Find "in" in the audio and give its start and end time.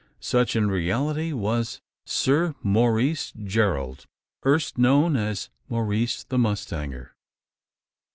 0.55-0.71